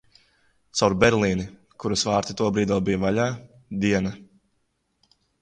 [0.77, 1.45] Caur Berlīni,
[1.83, 3.29] kuras vārti tobrīd vēl bija vaļā...
[3.85, 4.17] Diena.